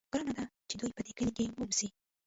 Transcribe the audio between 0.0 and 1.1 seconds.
ګرانه ده چې دوی په